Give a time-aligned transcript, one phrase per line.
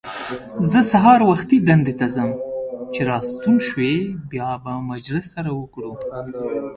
[0.69, 2.31] زه سهار وختي دندې ته ځم،
[2.93, 3.95] چې راستون شوې
[4.31, 5.91] بیا به مجلس سره وکړو.